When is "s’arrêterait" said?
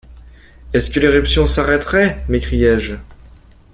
1.45-2.23